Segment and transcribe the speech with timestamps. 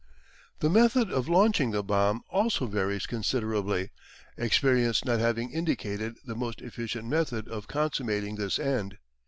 [0.61, 3.91] The method of launching the bomb also varies considerably,
[4.35, 8.97] experience not having indicated the most efficient method of consummating this end.